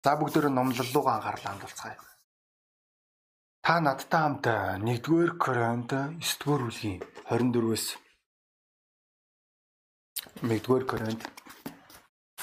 [0.00, 1.98] За бүгдөө номлол руу анхаарлаа хандуулцгаая.
[3.60, 7.84] Та надтай хамт 1-р Коринт 9-р бүлгийн 24-өөс
[10.40, 11.22] 1-р Коринт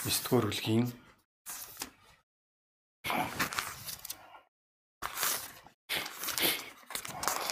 [0.05, 0.85] 9-р бүлгийн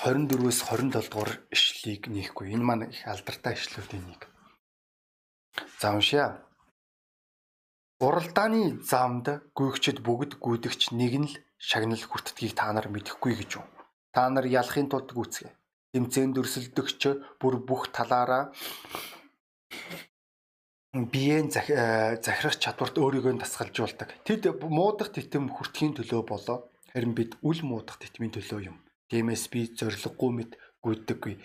[0.06, 2.54] 24-өөс 27 дугаар ишлэлийг нээхгүй.
[2.54, 4.30] Энэ маань их алдартай ишлүүдийн нэг.
[5.82, 6.46] За уншия.
[8.04, 13.66] Уралдааны замд гүйгчд бүгд гүйдэгч нэг нь л шагнал хүртдгийг та нар мэдэхгүй гэж юу?
[14.12, 15.55] Та нар ялахын тулд гүйцгээ.
[15.95, 18.52] Тэмцээн дөрсөлдөгч бүр бүх талаараа
[20.91, 24.12] биеийн э, захирах чадварт өөрийгөө дасгалжуулдаг.
[24.27, 28.77] Тэд муудах титэм хүртхийн төлөө болоо харин бид үл муудах титмийн төлөө юм.
[29.08, 30.52] Тиймээс би зориггүй мэд
[30.84, 31.36] гүйддэггүй.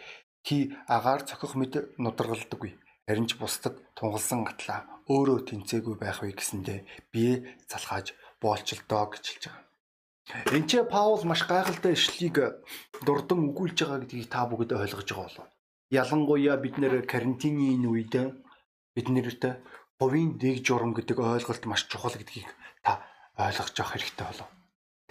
[0.47, 2.75] Хи агаар цохих мэд нударгалдаггүй.
[3.11, 9.45] Харин ч бусдад тунгалсан атлаа өөрөө тэнцээгүй байх вэ гэсэндэ бие залхааж боолчлоо гэж хэлж
[9.51, 9.67] байгаа.
[10.55, 12.39] Энд ч Паул маш гайхалтай ишлийг
[13.03, 15.49] дурдан өгүүлж байгаа гэдгийг та бүгд ойлгож байгаа болов.
[15.91, 18.15] Ялангуяа бид нэр карантины энэ үед
[18.95, 19.43] биднэрт
[19.99, 22.47] хувийн дэг журам гэдэг ойлголт маш чухал гэдгийг
[22.87, 23.03] та
[23.35, 24.49] ойлгож авах хэрэгтэй болов.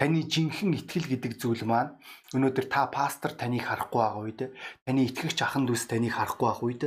[0.00, 2.00] Таны жинхэнэ итгэл гэдэг зүйл маань
[2.32, 4.40] өнөөдөр та пастор таныг харахгүй байгаа үед
[4.88, 6.82] таны итгэгч ахын дүүс таныг харахгүй байх үед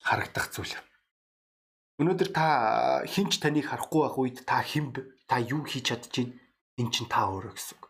[0.00, 0.74] харагдах зүйл.
[2.00, 2.46] Өнөөдөр та
[3.04, 4.96] хинч таныг харахгүй байх үед та хэн
[5.28, 6.32] та юу хийж чадчих
[6.80, 7.84] эн чин та өөрөө гэсэн үг.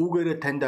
[0.00, 0.64] Үүгээрээ танд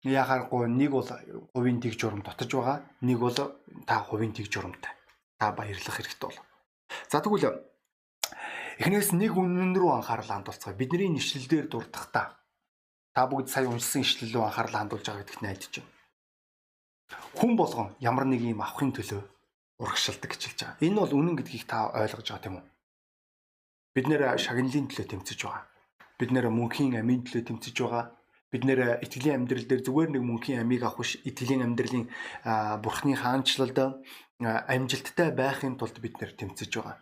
[0.00, 1.08] яхааргүй нэг бол
[1.52, 4.92] хувийн тэг журам дотож байгаа, нэг бол та хувийн тэг журамтай.
[5.36, 6.40] Та баярлах хэрэгтэй бол.
[7.12, 7.60] За тэгвэл
[8.80, 10.74] Эхнээс нэг үнэн рүү анхаарал хандуулцгаая.
[10.74, 12.40] Бидний нэшлэлээр дурдахдаа
[13.12, 15.92] та бүгд сая уншсан ишлэл рүү анхаарал хандуулж байгаа гэдэгт найдаж байна.
[17.36, 19.22] Хүн болгон ямар нэг юм авахын төлөө
[19.82, 20.82] урагшилдаг гэж хэлж байгаа.
[20.86, 22.64] Энэ бол үнэн гэдгийг та ойлгож байгаа тийм үү?
[23.92, 25.64] Бид нэр шагналын төлөө тэмцэж байгаа.
[26.16, 28.14] Бид нэр мөнхийн амийн төлөө тэмцэж байгаа.
[28.54, 32.06] Бид нэр итгэлийн амьдрал дээр зүгээр нэг мөнхийн амийг авах биш, итгэлийн амьдралын
[32.84, 33.78] бурхны хаанчлалд
[34.38, 37.00] амжилттай байхын тулд бид нэр тэмцэж байгаа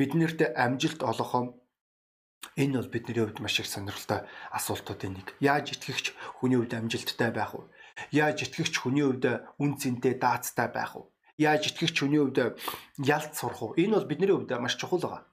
[0.00, 1.60] биднэрт амжилт олохоо
[2.56, 5.28] энэ бол бидний хувьд маш их сонирхолтой асуултуудын нэг.
[5.44, 7.68] Яаж итгэгч хүний хувьд амжилттай байх вэ?
[8.08, 11.04] Яаж итгэгч хүний хувьд үн цэнтэй даацтай байх вэ?
[11.40, 12.60] Яаж итгэгч хүний хувьд
[13.00, 13.80] ялт сурах вэ?
[13.88, 15.24] Энэ бол бидний хувьд маш чухал байгаа.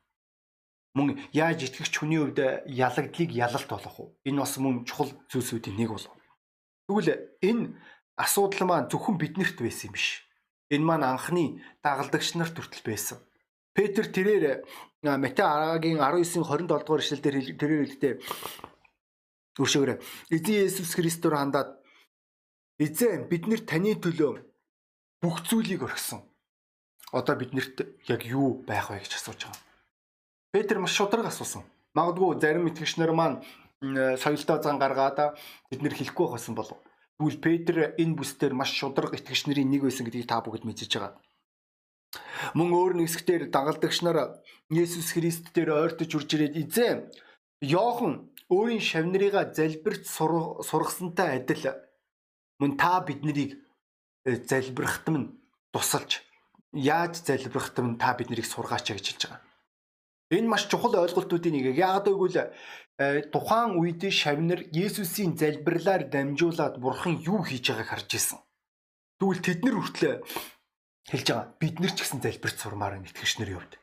[0.95, 4.31] Мөн яаж итгэгч хүний хувьд ялагдлыг ялалт болох вэ?
[4.31, 6.15] Энэ бас мөн чухал зүйлсүүдийн нэг болов.
[6.87, 7.11] Тэгвэл
[7.43, 7.75] энэ
[8.15, 10.23] асуудал маань зөвхөн биднэрт байсан юм биш.
[10.71, 13.19] Энэ маань анхны дагалдагч нарт хүртэл байсан.
[13.75, 14.63] Петр тэрээр
[15.03, 18.13] Матай 10-гийн 19-ийн 27 дугаар эшлэлдэр тэрээр хэлдэг.
[19.59, 20.01] Өршөөгөр.
[20.33, 21.77] Эзэн Есүс Христээр хандаад
[22.79, 24.46] эзэн бид нэр таны төлөө
[25.21, 26.21] бүх зүйлийг орхисон.
[27.11, 29.61] Одоо биднэрт яг юу байх вэ гэж асууж байгаа.
[30.51, 31.63] Петр маш шудраг асуусан.
[31.95, 33.41] Магадгүй зарим итгэгчнэр маань
[33.81, 35.39] соёлтой зан гаргаад
[35.69, 36.77] бид нэр хэлэхгүй байсан болов.
[37.17, 41.13] Тэгвэл Петр энэ бүсдэр маш шудраг итгэгч нарын нэг байсан гэдгийг та бүгд мэдчихэж байгаа.
[42.53, 46.97] Мөн өөр нэг хэсгээр дагалдагч нар Есүс Христ дээр ойртож үрж ирээд эзэн
[47.61, 51.73] Йохан өөрийн шавнырыгаа залбирч сургасантай адил
[52.59, 53.57] мөн та биднийг
[54.27, 55.27] залбирахтам нь
[55.71, 56.27] тусалж
[56.73, 59.41] яаж залбирахтам нь та биднийг сургаач гэж хэлж байгаа.
[60.31, 61.77] Энэ маш чухал ойлголтуудын нэг.
[61.79, 62.51] Яагаад гэвэл
[62.99, 68.39] э, тухайн үед шавнар Есүсийн залбирлаар дамжуулаад бурхан юу хийж байгааг харж ирсэн.
[69.19, 70.15] Тэгвэл тэд нар хүртлээ
[71.07, 71.47] хэлж байгаа.
[71.55, 73.73] Бид нар ч гэсэн залбирч сурмаар байна итгэгч нарын хувьд.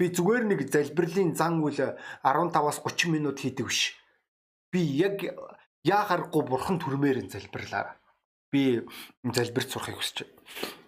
[0.00, 3.92] Би зүгээр нэг залбирлын зан үйл 15-аас 30 минут хийдэг биш.
[4.72, 5.20] Би яг
[5.84, 7.97] яахааргүй бурхан түрмээр залбирлаа.
[8.52, 8.82] Би
[9.22, 10.40] залбирч сурахыг хүсэж байна.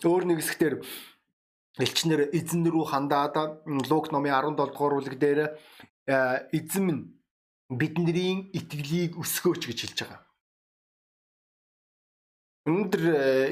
[0.09, 0.75] Өөр нэг хэсгээр
[1.81, 5.41] элчнэр эзэн рүү хандаад Лук номын 17 дугаар бүлэг дээр
[6.56, 7.03] эзэн минь
[7.70, 10.20] бидний итгэлийг өсгөөч гэж хэлж байгаа.
[12.66, 13.04] Өнөөдөр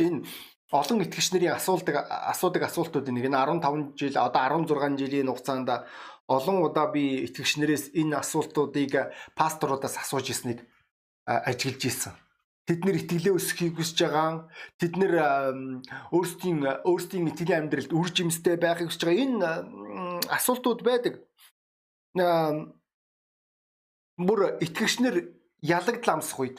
[0.05, 0.27] энэ
[0.75, 5.69] олон итгэгч нарын асуулдаг асуудаг асуултуудын нэг нь 15 жил одоо 16 жилийн хугацаанд
[6.29, 8.93] олон удаа би итгэгч нарээс энэ асуултуудыг
[9.33, 10.61] пасторудаас асууж ирснийг
[11.25, 12.15] ажиглаж ирсэн.
[12.69, 14.53] Тэд нэр итгэлээ өсөхийг хүсэж байгаа.
[14.77, 15.13] Тэд нэр
[16.13, 19.25] өөрсдийн өөрсдийн итгэлийн амьдралд үр жимстэй байхыг хүсэж байгаа.
[19.25, 19.49] Энэ
[20.29, 21.25] асуултууд байдаг.
[24.21, 25.17] Бүр итгэгчнэр
[25.65, 26.59] ялагдал амсах үед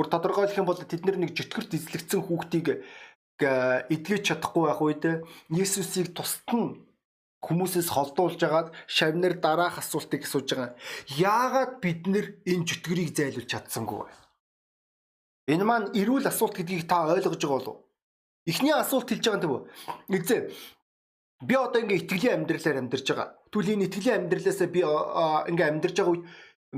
[0.00, 2.80] бүр тодорхойлох юм бол тэд нэг жөтгөрт эзлэгдсэн хүүхдийг
[3.42, 5.04] эдгэж чадахгүй байх үед
[5.52, 6.80] Есүсийг тусад нь
[7.42, 10.78] хүмүүсээс холдуулж агаад шавнар дараах асуултыг асууж байгаа.
[11.18, 14.21] Яагаад бид нэр энэ чөтгөрийг зайлуулж чадсангүй вэ?
[15.50, 17.76] Энэ маань эрүүл асуулт гэдгийг та ойлгож байгаа болов?
[18.46, 19.62] Эхний асуулт хэлж байгаа юм тийм үү?
[20.14, 20.42] Эзэн
[21.42, 23.28] би одоо ингээ итгэлийн амьдралаар амьдарч байгаа.
[23.50, 24.80] Тэгвэл энэ итгэлийн амьдралаасаа би
[25.50, 26.24] ингээ амьдарч байгаа үед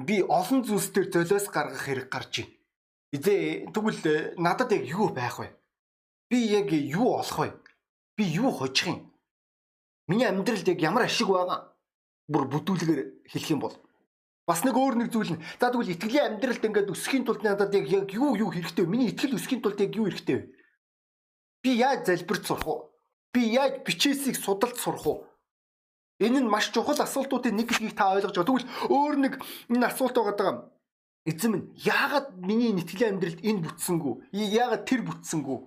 [0.09, 2.53] би олон зүйлс төр золиос гаргах хэрэг гарч байна.
[3.15, 5.53] Эзээ тэгвэл э, надад яг юу байх вэ?
[6.33, 7.53] Би яг юу олох вэ?
[8.17, 9.13] Би юу хожих юм?
[10.09, 11.77] Миний амьдралд яг ямар ашиг байгаа?
[12.27, 13.77] Бүр бүдүүлгээр хэлэх юм бол
[14.47, 15.43] бас нэг өөр нэг зүйл нь.
[15.57, 18.93] За тэгвэл итгэлийн амьдралд ингээд өсөхийн тулд надад яг юу юу хэрэгтэй вэ?
[18.93, 20.49] Миний итгэл өсөхийн тулд яг юу хэрэгтэй вэ?
[21.65, 22.77] Би яаж залбирч сурах вэ?
[23.33, 25.15] Би яаж бичээсийг судалж сурах вэ?
[26.29, 28.49] Энэ нь маш чухал асуултуудын нэг гэдгийг та ойлгож байгаа.
[28.53, 29.33] Тэгвэл өөр нэг
[29.73, 30.69] энэ асуулт байгаа.
[31.25, 34.15] Эзэм нь яагаад миний итгэлийн амьдралд энэ бүтсэнгүү?
[34.37, 35.59] Яагаад тэр бүтсэнгүү?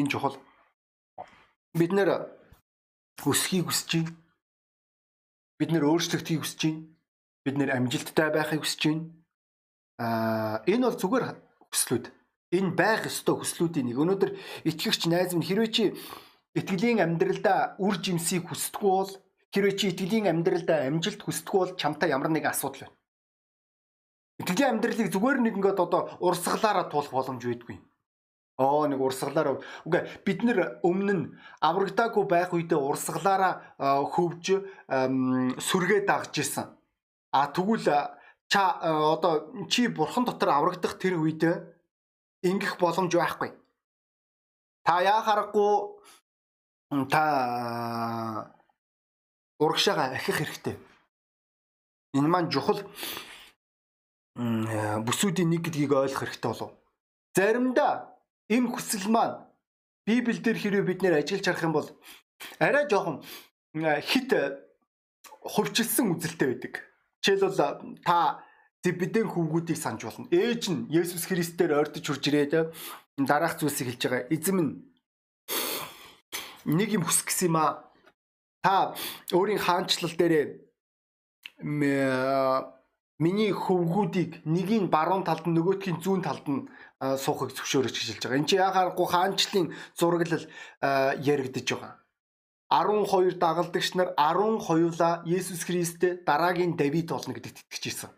[0.00, 0.40] Энэ чухал.
[1.76, 2.32] Бид нэр
[3.20, 4.25] өсхийг хүсэж байна
[5.56, 6.84] Бид нэр өөрчлөгдөхийг хүсэж байна.
[7.44, 9.04] Бид нэр амжилттай байхыг хүсэж байна.
[9.96, 11.24] Аа энэ бол зүгээр
[11.72, 12.04] хүслүүд.
[12.52, 13.96] Энэ байх ёстой хүслүүдийн нэг.
[13.96, 14.30] Өнөөдөр
[14.68, 15.84] итгэгч найз минь хэрвээ чи
[16.52, 19.12] итгэлийн амьдралдаа үр жимсийг хүсдэггүй бол
[19.52, 22.96] хэрвээ чи итгэлийн амьдралдаа амжилт хүсдэггүй бол чамтай ямар нэгэн асуудал байна.
[24.40, 27.80] Итгэлийн амьдралыг зүгээр нэг ингээд одоо урсгалаараа туулах боломж байдгүй.
[28.56, 31.24] Оо нэг урсгалаар үгүй бид нэр өмнө нь
[31.60, 33.76] аврагдаагүй байх үедээ урсгалаараа
[34.08, 34.64] хөвж
[35.60, 36.72] сүргээ дагж исэн.
[37.36, 37.84] А тэгвэл
[38.48, 41.44] ча одоо чи бурхан дотор аврагдах тэр үед
[42.40, 43.52] ингэх боломж байхгүй.
[44.88, 46.00] Та яа харахгүй
[47.12, 48.56] та
[49.60, 50.80] урагшаага ахих хэрэгтэй.
[52.16, 52.80] Энэ маань чухал
[54.36, 56.72] бүсүүдийн нэг гэдгийг ойлгох хэрэгтэй болов.
[57.36, 58.15] Заримдаа
[58.48, 59.42] Им хүсэл маань
[60.06, 61.88] Библиэл дээр хэрвээ бид нэр ажиллаж харах юм бол
[62.62, 63.26] арай жоохон
[64.06, 64.30] хит
[65.42, 66.74] хувьчилсан үзэлтэй байдаг.
[67.22, 68.46] Жишээлбэл та
[68.86, 70.30] Зэбедэн хүүгүүдийг санаж болно.
[70.30, 72.70] Ээж нь Есүс Христээр ойртож хурж ирээд
[73.18, 74.30] дараах зүйлсийг хэлж байгаа.
[74.30, 74.72] Эзэм нь
[76.70, 77.82] нэг юм хүсэх гэсэн юм аа.
[78.62, 78.94] Та
[79.34, 80.62] өөрийн хаанчлал дээр
[83.18, 86.68] миний хөвгүүдийг нэгийн баруун талд нь нөгөөтгийн зүүн талд нь
[87.00, 88.38] суухыг зөвшөөрөж хэлж байгаа.
[88.40, 90.44] Энд чи яхаарахгүй хаанчлалын зураглал
[91.20, 92.00] яригдж байгаа.
[92.70, 98.10] 12 дагалдагч нар 12-ла Есүс Христтэй дараагийн Давид болно гэдэгт итгэж ирсэн.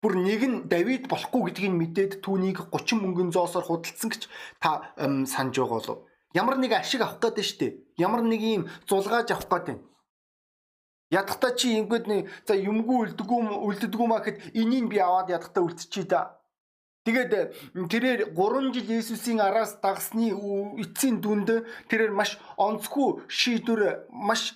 [0.00, 4.22] Бүр нэг нь Давид болохгүй гэдгийг мэдээд түүнийг 30 мөнгөн зоосоор худалдсан гэж
[4.62, 4.94] та
[5.28, 5.98] санаж байгаа болов.
[6.32, 7.72] Ямар нэг ашиг авах гэдэг нь шүү дээ.
[8.00, 9.82] Ямар нэг юм зулгааж авах гэдэг нь.
[11.12, 16.08] Ядахта чи ингэдэг нэг за юмгүй үлддэггүй үлддэггүй маа гэхэд энийг би аваад ядахта үлдчихий
[16.08, 16.40] да
[17.02, 17.32] Тэгээд
[17.74, 20.30] тэрээр 3 жил Есүсийн араас дагсны
[20.78, 21.50] эцсийн дүнд
[21.90, 24.54] тэрээр маш онцгүй шийдвэр маш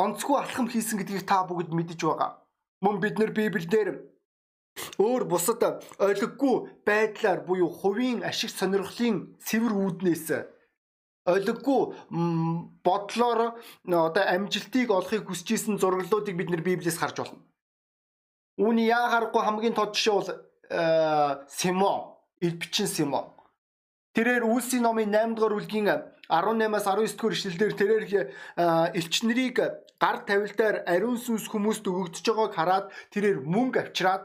[0.00, 2.40] онцгүй алхам хийсэн гэдгийг та бүгд мэдэж байгаа.
[2.80, 4.08] Мөн бид нар Библиэлд
[4.96, 6.54] өөр бусад ойлгоггүй
[6.88, 10.26] байдлаар буюу хувийн ашиг сонирхлын цэвэр үүднээс
[11.28, 11.80] ойлгоггүй
[12.86, 13.40] бодлоор
[14.08, 17.44] одоо амжилтыг олохыг хүсэж исэн зураглалуудыг бид нар Библиэс харж байна.
[18.56, 20.30] Үүний яа харахгүй хамгийн тод жишээ бол
[21.48, 23.26] Симон, Илбчин Симон.
[24.14, 25.88] Тэрээр Үлсийн номын 8 дугаар бүлгийн
[26.28, 28.24] 18-аас 19 дугаар ишлэлдэр тэрээр э,
[28.98, 29.56] элч нарыг
[30.02, 34.24] гар тавилдаар ариун сүнс хүмүүст өгөгдөж байгааг хараад тэрээр мөнгө авчираад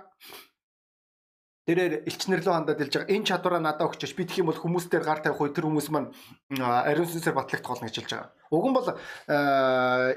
[1.68, 5.20] тэрээр элчнэр лөө хандаад хэлж байгаа энэ чадвараа надад өгч би юм бол хүмүүстээр гар
[5.20, 6.16] тавих үе тэр хүмүүс маань
[6.64, 8.32] ариун сүнсээр батлагдах болно гэж хэлж байгаа.
[8.56, 8.88] Уг нь бол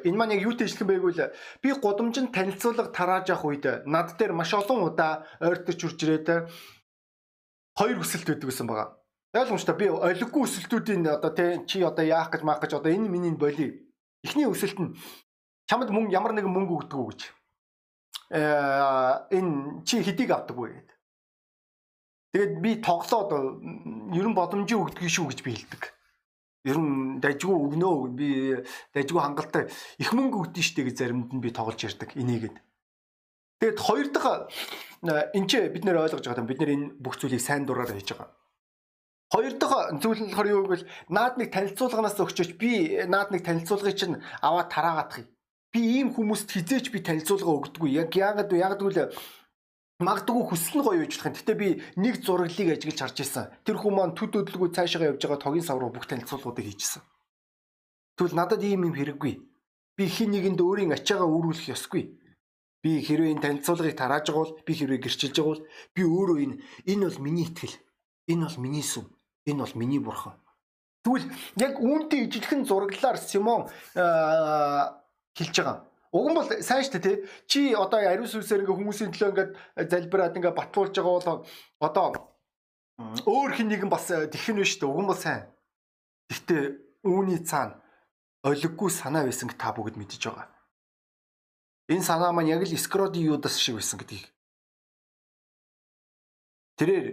[0.07, 4.31] энэ маань яг юутэй ижилхэн байггүй л би гудамжинд танилцуулга тарааж явах үед над дээр
[4.31, 6.29] маш олон удаа ойртож хурж ирээд
[7.75, 8.89] хоёр хүсэлт байдаг гэсэн байгаа.
[9.35, 13.35] Ойлгомжтой би олиггүй өсөлтүүдийн одоо тий чи одоо яах гэж маах гэж одоо энэ миний
[13.35, 13.91] боли.
[14.23, 14.95] Эхний өсөлт нь
[15.67, 17.21] чамд мөнгө ямар нэгэн мөнгө өгдөг үү гэж.
[18.39, 21.00] Э энэ чи хэдийг авдаг вэ гэдэг.
[22.31, 23.31] Тэгээд би тоглоод
[24.15, 25.83] ер нь боломжийн өгдөг шүү гэж би хэлдэг.
[26.71, 28.29] Ер нь дажгүй өгнөө би
[28.95, 29.67] дажгүй хангалттай
[29.99, 32.55] их мөнгө өгдөн штэ гэж заримд нь би тоглож ярьдаг энийгэд.
[33.59, 34.47] Тэгээд хоёр дахь
[35.03, 38.15] энэ ч бид нэр ойлгож байгаа юм бид нэр энэ бүх зүйлийг сайн дураараа хийж
[38.15, 38.31] байгаа.
[39.35, 43.97] Хоёр дахь зүйл нь болохоор юу гэвэл наад нэг танилцуулганаас өгчөөч би наад нэг танилцуулгыг
[43.99, 45.29] чинь аваад тараагаадах юм.
[45.71, 47.91] Би ийм хүмүүст хизээч би танилцуулга өгдөггүй.
[47.95, 48.59] Яг яагаад вэ?
[48.59, 49.15] Яг тэгвэл
[50.01, 51.37] магадгүй хүсэл нь гоё үйжлэх юм.
[51.37, 51.69] Гэтэ би
[52.01, 53.53] нэг зураглыг ажиглаж харж ирсэн.
[53.69, 57.05] Тэр хүн маань төд өдлөгөө цаашаа явж байгаа тогийн сав руу бүх танилцуулгуудыг хийжсэн.
[58.17, 59.35] Тэгвэл надад ийм юм хэрэггүй.
[59.97, 62.17] Би хин нэгэнд өөрийн ачаагаа өөрүүлэх ёсгүй.
[62.81, 66.57] Би хэрвээ энэ танилцуулгыг тарааж байгаа бол би хэрвээ гэрчилж байгаа бол би өөрөө энэ
[66.89, 67.77] энэ бол миний итгэл.
[68.33, 69.05] Энэ бол миний сүм.
[69.45, 70.41] Энэ бол миний бурхан.
[71.05, 71.29] Тэгвэл
[71.61, 73.69] яг үүнтэй ижилхэн зураглалаар Симон
[75.37, 75.90] хэлж байгаа.
[76.11, 77.17] Уг нь бол сайн шүү дээ тий.
[77.47, 79.49] Чи одоо ариун сүнсээр ингээ хүмүүсийн төлөө ингээ
[79.87, 81.47] залбираад ингээ батлуулж байгаа бол
[81.79, 82.07] одоо
[83.31, 84.91] өөр хин нэгэн бас тэгхэн биш шүү дээ.
[84.91, 85.47] Уг нь бол сайн.
[86.31, 86.63] Гэхдээ
[87.07, 87.79] үүний цаана
[88.43, 90.49] олиггүй санаа байсан та бүгд мэдж байгаа.
[91.93, 94.27] Энэ санаа маань яг л Искроди Юдас шиг байсан гэдгийг.
[96.79, 97.07] Тэрээр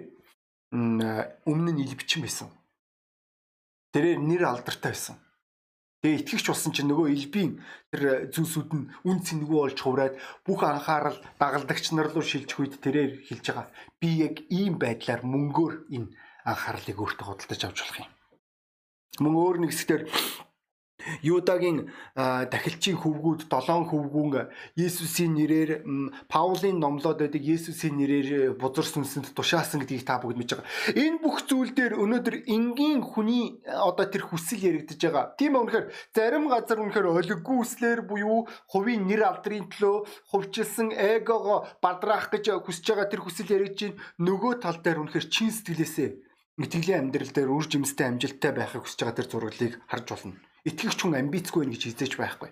[0.71, 2.49] өмнө нь илбчин байсан.
[3.91, 5.19] Тэрээр нэр алдартай байсан.
[6.01, 7.51] Тэгээ итгэгч болсон чинь нөгөө илбийн
[7.89, 13.25] тэр зүйлсүүд нь үн цэнгүй болж хувраад бүх анхаарал дагалдагч нар руу шилжих үед тэрээр
[13.25, 13.67] хэлж байгаа.
[13.97, 16.13] Би яг ийм байдлаар мөнгөөр энэ
[16.45, 18.09] анхаарлыг өөртөө худалдаж авч болох юм.
[19.25, 20.03] Мөн өөр нэг хэсгээр
[21.21, 25.71] Юдагийн дахилчийн хөвгүүд 7 хөвгүүн Есүсийн нэрээр
[26.25, 30.67] Паулийн номлоод байдаг Есүсийн нэрээр бузар сүнсэнд тушаасан гэдгийг та бүгд мэдж байгаа.
[30.97, 35.37] Энэ бүх зүйл дээр өнөөдөр энгийн хүний одоо тэр хүсэл яригдж байгаа.
[35.37, 35.85] Тийм ээ үнэхээр
[36.17, 39.95] зарим газар үнэхээр олиггүй хүслэр буюу хувийн нэр алдрын төлөө
[40.33, 44.01] хувьчилсан эгого бадраах гэж хүсэж байгаа тэр хүсэл яригдж байна.
[44.17, 46.09] Нөгөө тал дээр үнэхээр чин сэтгэлээсээ
[46.57, 51.19] итгэлийн амьдрал дээр үр жимстэй амжилттай байхыг хүсэж байгаа тэр зураглыг харж болно итгэгч хүн
[51.19, 52.51] амбицгүй байх гэж хизээч байхгүй.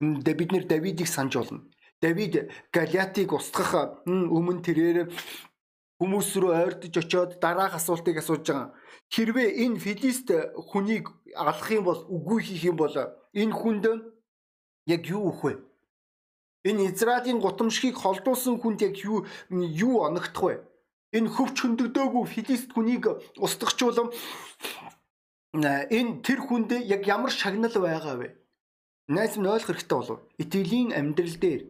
[0.00, 1.68] Дэ бид нэр Давидыг санаж болно.
[2.02, 4.98] Давид Галиатыг устгах өмнө тэрээр
[6.02, 8.74] хүмүүс рүү ойртож очиод дараах асуултыг асууж байгаа.
[9.14, 10.34] Хэрвээ энэ Филист
[10.74, 11.06] хүнийг
[11.38, 12.90] алах юм бол үгүй хийх юм бол
[13.30, 13.86] энэ хүнд
[14.90, 15.54] яг юу өгөх вэ?
[16.66, 19.22] Энэ Израилийн гутамшгийг холдуулсан хүнд яг юу
[19.54, 20.54] юу оногдох вэ?
[21.14, 23.06] Энэ хөвч хөндөгдөөгүй Филист хүнийг
[23.38, 24.10] устгахчулам
[25.52, 28.28] энэ тэр хүнд яг ямар шагнал байгаа вэ?
[29.12, 30.20] Найс нь ойлгох хэрэгтэй болов.
[30.40, 31.62] Итгэлийн амьдрал дээр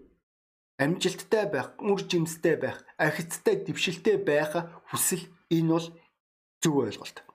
[0.79, 4.55] амжилттай байх, үр жимстэй байх, ахицтай, дэвшилтэй байх
[4.87, 5.87] хүсэл энэ бол
[6.62, 7.27] зөв ойлголт.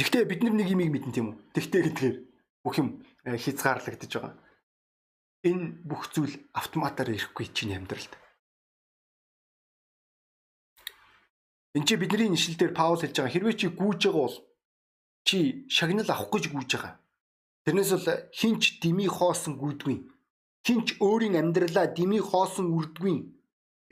[0.00, 1.36] Гэхдээ бид нэг юмыг мэдэн тийм үү?
[1.52, 2.16] Тэгтээ гэдгээр
[2.64, 4.32] бүх юм э, хязгаарлагдаж байгаа.
[5.44, 8.12] Энэ бүх зүйл автоматар ирэхгүй чинь амьдралд.
[11.76, 14.36] Энд чи бидний нэшил дээр Паул хэлж байгаа хэрвээ чи гүйж байгаа бол
[15.24, 16.94] чи шагнал авах гэж гүйж байгаа.
[17.64, 19.96] Тэрнээс бол хинч дими хоосон гүйдгүй.
[20.66, 23.16] Хинч өөрийн амьдралаа дими хоосон үрдгүй.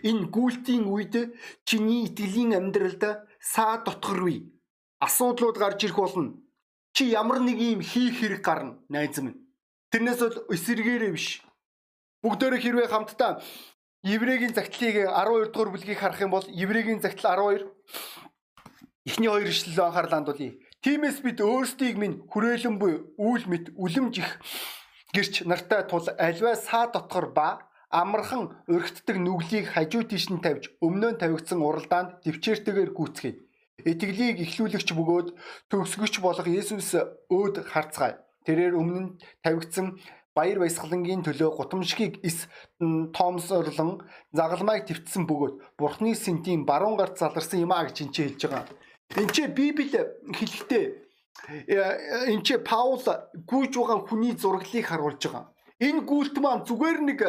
[0.09, 1.15] Энэ гүйлтийн үед
[1.69, 3.03] чиний итгэлийн амьдралд
[3.41, 4.47] саа дотгоргүй.
[5.01, 6.39] Асуудлууд гарч ирэх болно.
[6.95, 9.39] Чи ямар нэг юм хийх хэрэг гарна, найз минь.
[9.91, 11.43] Тэрнээс бол эсэргээрээ биш.
[12.23, 13.43] Бүгдөө хэрвээ хамтдаа
[14.03, 17.67] Еврейгийн загтлыг 12 дугаар бүлгийг харах юм бол Еврейгийн загтал 12
[19.07, 20.55] эхний хоёр ишлэлөө анхаарлаа хандуулъя.
[20.79, 24.31] Тиймээс бид өөрсдийг минь хүрээлэн буй үйл мэт үлэмж их
[25.11, 31.11] гэрч нартай тул альваа саа дотгор ба амархан өргөтдөг нүглийг хажуу тийш нь тавьж өмнөө
[31.13, 33.43] нь тавигдсан уралдаанд төвчээртэйгээр гүйцгээе.
[33.91, 35.29] Итгэлийг ихлүүлэгч бөгөөд
[35.67, 36.95] төгсгөгч болох Есүс
[37.27, 38.23] өөд харцгаая.
[38.47, 39.99] Тэрээр өмнө нь тавигдсан
[40.31, 42.47] баяр баясгалангийн төлөө гутамшгийг эс
[42.79, 48.79] тоомсорлон загалмайг твтсэн бөгөөд Бурхны сэнтийн баруун гарт заларсан юм а гэж энэ хэлж байгаа.
[49.17, 50.85] Энд чи Библи хэлэхдээ
[51.65, 53.01] э, энд чи Паул
[53.49, 55.49] гүйж байгаа хүний зураглыг харуулж байгаа.
[55.81, 57.21] Энэ гүйлт маань зүгээр нэг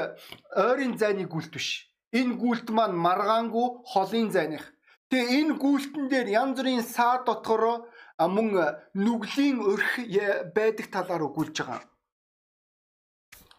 [0.59, 1.87] ойрын зайны гүйлт биш.
[2.11, 4.65] Энэ гүйлт маань маргаангүй холын зайных.
[5.07, 7.87] Тэгээ энэ гүйлтэн дээр янз бүрийн саа дотгороо
[8.19, 8.59] мөн
[8.93, 10.03] нүглийн өрх
[10.51, 11.87] байдаг талаар өгүүлж байгаа.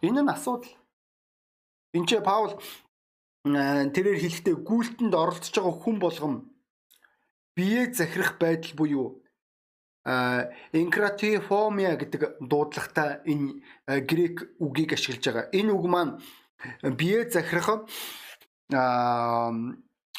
[0.05, 0.69] Энэ нь асуудал.
[1.97, 2.53] Энд чи Паул
[3.43, 6.50] тэрээр хэлэхдээ гүйлтэнд оролцож байгаа хүн болгон
[7.55, 9.21] биеэ захирах байдал буюу
[10.03, 13.61] энкратифомия гэдэг дуудлагатай энэ
[14.09, 15.49] грек үгийг ашиглаж байгаа.
[15.53, 16.17] Энэ үг маань
[16.81, 17.85] биеэ захирах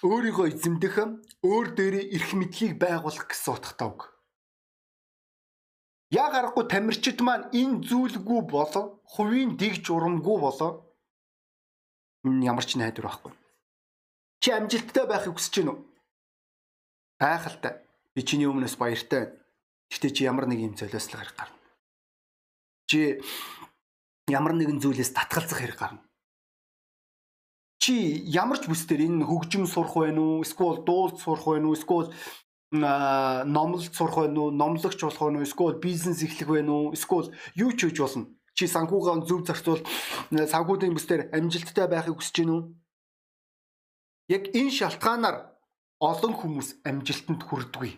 [0.02, 0.96] өөрийгөө эзэмдэх,
[1.46, 4.10] өөр дээрээ эрх мэдлийг байгуулах гэсэн утгатай үг.
[6.10, 10.82] Яг аргагүй тамирчид маань энэ зүйлгүй болов хувийн дэг журамгүй болов
[12.22, 13.32] ямар ч найдвар байхгүй.
[14.42, 15.86] Чи амжилттай байхыг хүсэж байна уу?
[17.22, 17.78] Гайхалтай.
[18.14, 19.38] Би чиний өмнөөс баяртай байна.
[19.92, 21.58] Гэтэ чи ямар нэг юм золиослох хэрэг гарна.
[22.90, 23.22] Чи
[24.26, 26.02] ямар нэгэн зүйлээс татгалзах хэрэг гарна.
[27.78, 30.42] Чи ямар ч бүсдэр энэ хөгжим сурах байна уу?
[30.42, 31.76] Эсвэл дуулд сурах байна уу?
[31.76, 32.10] Эсвэл
[32.72, 34.50] номлолт сурах байна уу?
[34.50, 35.46] Номлогч болох байна уу?
[35.46, 36.92] Эсвэл бизнес эхлэх байна уу?
[36.96, 38.32] Эсвэл юу ч хийж болно.
[38.56, 39.84] Чи санхугаа зөв зарцуул
[40.32, 42.72] санхүүдийн бүсдэр амжилттай байхыг хүсэж уу?
[44.32, 45.51] Яг энэ шалтгаанаар
[46.02, 47.94] олон хүмүүс амжилтанд хүрдэггүй.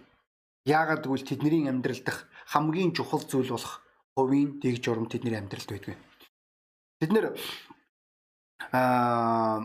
[0.68, 3.80] Яагаад гэвэл тэдний амьдрал дах хамгийн чухал зүйл болох
[4.12, 5.96] хувийн дэг журам тэдний амьдралд байдгүй.
[7.00, 7.26] Бид нэр
[8.76, 9.64] аа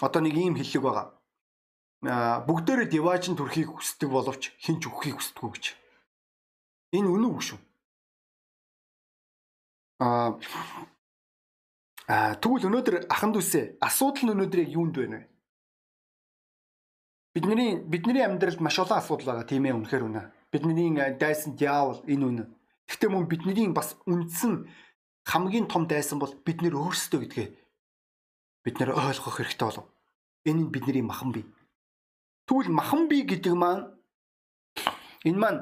[0.00, 1.06] одоо нэг ийм хэллэг байгаа.
[2.08, 5.64] Аа бүгдээрээ диважин төрхийг хүсдэг боловч хинч өгөхийг хүсдэггүй гэж.
[6.96, 7.60] Энэ үнэн үг шүү.
[10.00, 10.40] Аа
[12.40, 15.28] тэгвэл өнөөдөр аханд үсэ асуудал нь өнөөдөр яг юунд байна вэ?
[17.34, 20.22] Бидний бидний амьдралд маш олон асуудал байгаа тийм ээ үнэхээр үнэ.
[20.50, 22.44] Бидний дайсан диавол энэ үнэ.
[22.90, 24.66] Гэхдээ мөн бидний бас үндсэн
[25.22, 27.48] хамгийн том дайсан бол бид нэр өөрсдөө гэдгээ
[28.66, 29.86] бид нэр ойлгох хэрэгтэй болов.
[30.42, 31.46] Энэ нь бидний махан бие.
[32.50, 33.94] Тэгвэл махан бие гэдэг маань
[35.22, 35.60] энэ маань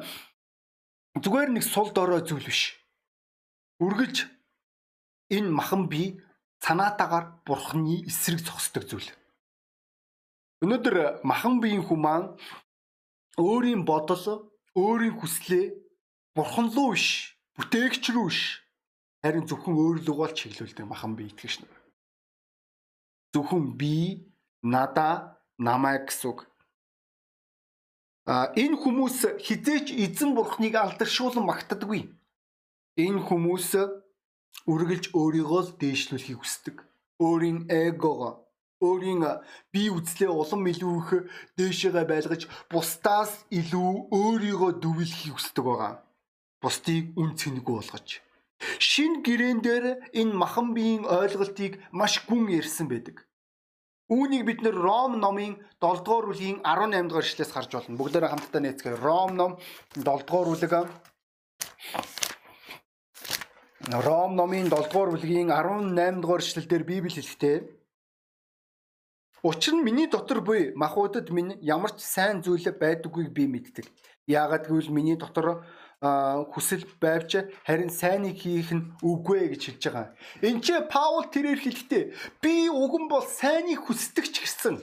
[1.20, 2.80] зүгээр нэг сул дорой зүйл биш.
[3.84, 4.24] Үргэлж
[5.36, 6.24] энэ махан бие
[6.64, 9.17] цанаатаагаар бурхны эсрэг зогсдог зүйл.
[10.58, 12.34] Өнөөдөр махан биеийн хүмүүс
[13.38, 15.70] өөрийн бодол, өөрийн хүслээ
[16.34, 18.66] бурхан руу биш, бүтээгч рүү биш,
[19.22, 21.78] харин зөвхөн өөр луг бол чиглүүлдэг махан бие итгэж нар.
[23.30, 24.26] Зөвхөн би,
[24.66, 26.50] надаа, намаа гэсэн үг.
[28.26, 32.02] А энэ хүмүүс хизээч эзэн бурхныг алдаршуулан магтдаггүй.
[32.98, 33.78] Энэ хүмүүс
[34.66, 36.76] үргэлж өөрийгөө л дээшлүүлэхийг хүсдэг.
[37.22, 38.47] Өөрийн эгогоо
[38.80, 39.22] өөрийн
[39.72, 41.10] бие үзлээ улам илүү их
[41.58, 45.94] дээшээгээ байлгаж бусдаас илүү өөрийгөө дүвлэхийг хүсдэг байгаа.
[46.62, 48.08] Бусдыг үн цэнэгүй болгож.
[48.78, 49.84] Шин гэрээн дээр
[50.20, 53.26] энэ махан биеийн ойлголтыг маш гүн ярьсан байдаг.
[54.08, 57.98] Үүнийг бид нэр Ром номын 7 дугаар бүлгийн 18 дугаар эшлээс харж байна.
[58.00, 58.96] Бүгдээрээ хамтдаа нээцгээе.
[59.04, 59.52] Ром ном
[59.94, 60.72] 7 дугаар бүлэг
[63.88, 67.77] Ром номын 7 дугаар бүлгийн 18 дугаар эшлэлдэр Библи хэлэхдээ
[69.42, 73.86] Учир нь миний дотор буй махуудад минь ямар ч сайн зүйл байдаггүйг би мэддэг.
[74.26, 75.62] Яагаад гэвэл миний дотор
[76.00, 80.06] хүсэл байвч харин сайныг хийх нь үгүй гэж хэлж байгаа.
[80.42, 82.04] Энд ч Паул тэрээр хэлэхдээ
[82.42, 84.82] би нь бол сайныг хүсдэг ч гэсэн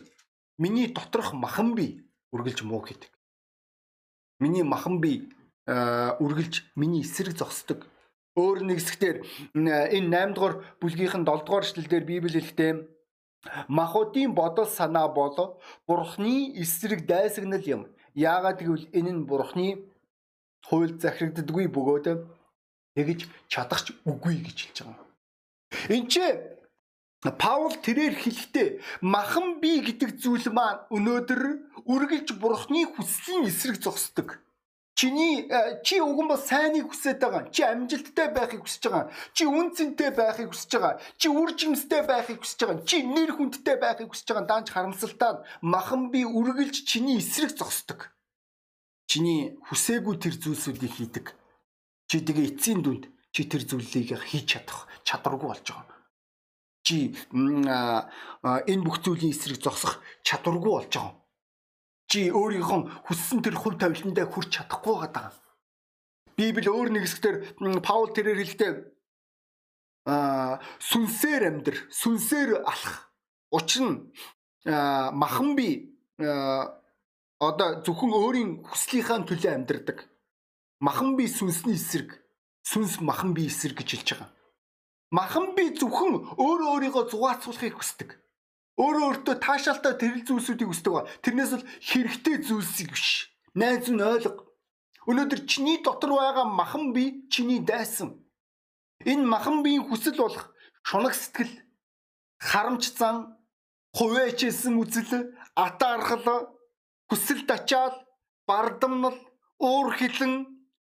[0.60, 3.12] миний доторх махан би үргэлж муу гэдэг.
[4.40, 5.32] Миний махан би
[5.68, 7.88] үргэлж миний эсрэг зогсдог.
[8.36, 9.18] Өөр нэг хэсгээр
[9.56, 12.95] энэ 8 дугаар бүлгийнхэн 7 дугаар эшлэлдэр Библи хэлэхдээ
[13.68, 17.82] Махуудын бодол санаа бол Бурхны эсрэг дайсагнал юм.
[18.14, 19.68] Яагаад гэвэл энэ нь Бурхны
[20.68, 22.08] хууль захирагддаггүй бөгөөд
[22.96, 23.20] тэгж
[23.52, 25.06] чадахч үгүй гэж хэлж байгаа.
[25.90, 26.24] Энд чи
[27.42, 28.68] Паул тэрээр хэлэхдээ
[29.02, 31.42] махан би гэдэг зүйл маань өнөөдөр
[31.90, 34.45] үргэлж Бурхны хүслийн эсрэг зогсдог.
[34.96, 37.52] Чиний э, чи уган бол сайныг хүсэж байгаа.
[37.52, 39.12] Чи амжилттай байхыг хүсэж байгаа.
[39.36, 41.04] Чи үн цэнтэй байхыг хүсэж байгаа.
[41.20, 42.88] Чи үр жимстэй байхыг хүсэж байгаа.
[42.88, 44.48] Чи нэр хүндтэй байхыг хүсэж байгаа.
[44.48, 48.16] Даанч харамсалтай махан би үргэлж чиний эсрэг зогсдог.
[49.12, 51.26] Чиний хүсээгүй тэр зүйлсүүдийг хийдэг.
[52.08, 56.00] Чи тэгээ эцсийн дүнд чи тэр зүйлийг хийж чадах чадваргүй болж байгаа.
[56.88, 61.25] Чи энэ бүх зүйлийн эсрэг зогсох чадваргүй болж байгаа
[62.10, 65.34] чи өөрийнхөө хүссэн тэр хувь тавиландаа хүрч чадахгүй байгаа.
[66.38, 67.38] Библи өөр нэг хэсгээр
[67.82, 68.76] Паул тэрээр хэлдэг
[70.06, 73.10] а сүнсээр амьдр, сүнсээр алах.
[73.50, 73.98] Учир нь
[74.66, 75.98] махан би
[77.42, 80.06] одоо зөвхөн өөрийн хүслийнхаа төлөө амьдрдаг.
[80.80, 82.22] Махан би сүнсний эсрэг,
[82.62, 84.30] сүнс махан би эсрэг гэж хэлж байгаа.
[85.10, 88.10] Махан би зөвхөн өөрөө өөрийгөө зугаацуулахыг хүсдэг.
[88.76, 91.08] Өөрөө өөртөө таашаалтай тэрэл зүйлсүүдийг хүсдэг ба.
[91.24, 93.32] Тэрнээс бол хэрэгтэй зүйлсийг биш.
[93.56, 94.52] Найз нь ойлго.
[95.08, 98.20] Өнөөдөр чиний дотор байгаа махан бие чиний дайсан.
[99.06, 100.52] Энэ махан биеийн хүсэл болох
[100.84, 101.54] шунаг сэтгэл,
[102.42, 103.38] харамч зан,
[103.96, 106.52] хувээчсэн үзэл, атаархал,
[107.08, 107.96] хүсэл тачаал,
[108.48, 109.16] бардамнал,
[109.60, 110.46] уур хилэн,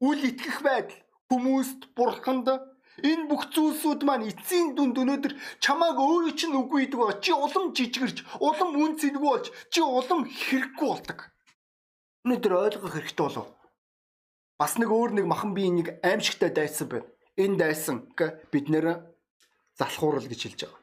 [0.01, 0.97] үл итгэх байдал
[1.29, 2.49] хүмүүст бурханд
[3.05, 7.77] Энэ бүх зүйлсүүд маань эцсийн дүнд өнөөдөр чамааг өөрөө чинь үгүй гэдэг ба чи улам
[7.77, 11.29] жижигэрч, улам үн цэнгүй болж, чи улам хэрэггүй болдог.
[12.25, 13.53] Өнөөдөр ойлгох хэрэгтэй болов.
[14.57, 17.09] Бас нэг өөр нэг махан биеийн нэг аимшигтай дайсан байна.
[17.37, 18.09] Энэ дайсан
[18.49, 19.05] бид нэр
[19.77, 20.81] залхуурал гэж хэлж байгаа.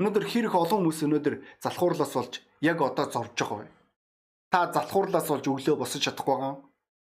[0.00, 3.70] Өнөөдөр хэрэг олон хүмүүс өнөөдөр залхуурлаас болж яг одоо зовж байгаа бай.
[4.48, 6.65] Та залхуурлаас болж өглөө босож чадахгүй байгаа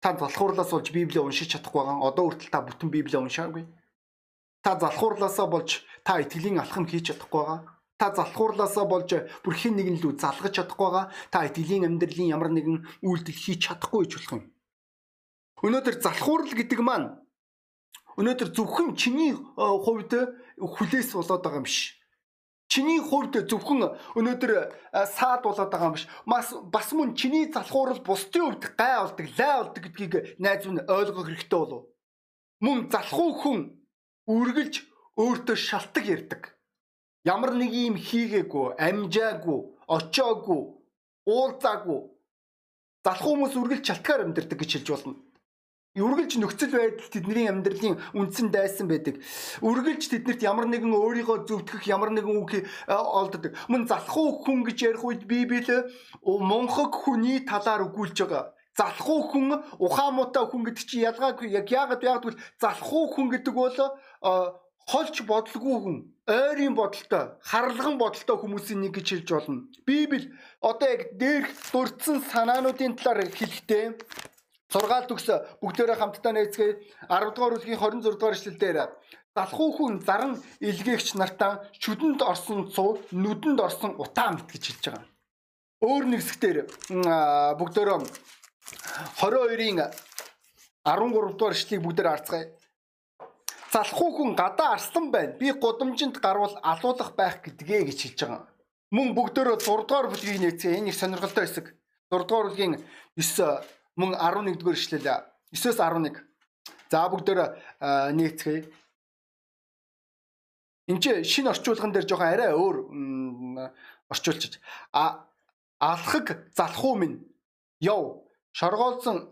[0.00, 2.08] Та залхуурлаас болж Библийг уншиж чадахгүй байгаа.
[2.08, 3.64] Одоо хүртэл та бүтэн Библийг уншаагүй.
[4.64, 7.60] Та залхуурлаасаа болж та итгэлийн алхам хийж чадахгүй байгаа.
[8.00, 9.10] Та залхуурлаасаа болж
[9.44, 11.12] бүрхийн нэгэн лүү залгаж чадахгүй байгаа.
[11.28, 14.44] Та итгэлийн амьдралын ямар нэгэн үйлдэл хийж чадахгүй гэж болох юм.
[15.60, 17.20] Өнөөдөр залхуурл гэдэг маань
[18.16, 19.36] өнөөдөр зөвхөн чиний э,
[19.84, 20.12] хувьд
[20.56, 21.99] хүлээс болоод байгаа юм биш.
[22.70, 23.80] Чиний хувьд зөвхөн
[24.14, 24.52] өнөөдөр
[25.10, 26.06] саад болоод байгаа юм биш.
[26.22, 31.26] Бас бас мөн чиний залхуурал бусдын хувьд гай болдог, лай болдог гэдгийг найз минь ойлгох
[31.26, 31.90] хэрэгтэй болов.
[32.62, 33.58] Мөн залхуу хүн
[34.30, 34.74] үргэлж
[35.18, 36.42] өөртөө шалтак ярддаг.
[37.26, 40.62] Ямар нэг юм хийгээгүй, амжаагүй, очоогүй,
[41.26, 42.00] уулзаагүй.
[43.02, 45.29] Залхуу хүмүүс үргэлж шалтгаар амьдэрдэг гэж хэлж болно
[45.98, 49.18] үргэлж нөхцөл байдал тэдний амьдралын үндсэн дайсан байдаг.
[49.58, 53.58] Үргэлж тэднэрт ямар нэгэн өөрийгөө зөвтгөх ямар нэгэн үг э, олддог.
[53.66, 55.66] Мөн залхуу хүн гэж ярих үед Библи
[56.22, 58.54] мунхаг хүний талаар өгүүлж байгаа.
[58.78, 59.46] залхуу хүн
[59.82, 63.76] ухаан муутай хүн гэдэг чи ялгаагүй яг яагаад гэвэл залхуу хүн гэдэг бол
[64.90, 69.66] холч бодлого хүн ойрын бодолтой харлаган бодолтой хүмүүсийн нэг гэж хэлж болно.
[69.86, 70.30] Библи
[70.62, 73.84] одоо яг дээрх дурдсан санаануудын талаар хэлэхдээ
[74.70, 75.26] 6 төгс
[75.62, 76.72] бүгдээрээ хамтдаа нээцгээе
[77.10, 78.78] 10 дугаар бүлгийн 26 дугаар эшлэлдээр
[79.34, 80.32] залхуу хүн заран
[80.68, 81.52] илгээгч нартаа
[81.82, 85.06] шүдэнд орсон цуу нүдэнд орсон утаа мэт гэж хэлж байгаа.
[85.82, 86.58] Өөр нэг хэсгээр
[87.58, 87.98] бүгдээрээ
[89.18, 89.78] 22-ын
[90.84, 92.46] 13 дугаар эшлэлийг бүгдээр харцгаая.
[93.72, 95.38] Залхуу хүн гадаа арслан байна.
[95.38, 98.46] Би гудамжинд гарвал алуулах байх гэдгээ гэж хэлж байгаа.
[98.90, 100.78] Мөн бүгдөө 6 дугаар бүлгийг нээцгээе.
[100.78, 101.66] Энэ их сонирхолтой хэсэг.
[102.10, 102.82] 6 дугаар бүлгийн
[103.14, 103.62] 9
[103.96, 105.06] мөн 11 дугаар ишлэл
[105.52, 106.22] 9-өөс 11.
[106.90, 107.40] За бүгдээр
[108.14, 108.66] нээцгээе.
[110.90, 112.76] Энд чи шинэ орчуулган дээр жоохон арай өөр
[114.10, 114.58] орчуулчих.
[114.92, 115.26] А
[115.78, 117.22] алхаг залхуу минь
[117.80, 119.30] яв шоргоолсон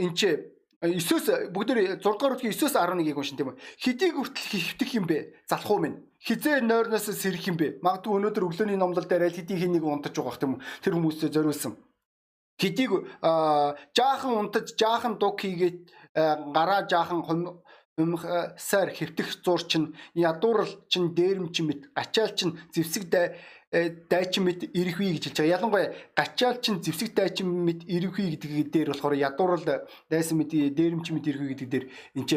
[0.00, 0.28] энэ чи
[0.80, 3.60] 9-өөс бүгдээр 6 дугаар бүлгийн 9-өөс 11-ийг уншин тийм үү.
[3.80, 5.18] Хэдийг хүртэл хөвтөх юм бэ?
[5.48, 6.00] Залхуу минь.
[6.20, 7.80] Хизээ нойрноос сэрэх юм бэ?
[7.80, 11.80] Магадгүй өнөөдөр өглөөний номлол дээр аль хэдийн хэнийг унтаж байгаа юм тэр хүмүүстэй зориулсан
[12.60, 12.90] хэдийг
[13.96, 15.78] жаахан унтаж жаахан дуг хийгээд
[16.56, 17.20] гараа жаахан
[17.96, 23.08] хумсаар хэвтэх зур чинь ядуурл чинь дээрэмч мэт ачаал чинь зевсэг
[23.72, 25.56] дайчин мэт ирэхүй гэж хэлж байгаа.
[25.56, 29.64] Ялангуяа гачаал чинь зевсэг дайчин мэт ирэхүй гэдэг дээр болохоор ядуурл
[30.08, 31.84] дайсан мэт дээрэмч мэт ирэхүй гэдэг дээр
[32.16, 32.36] энэ чи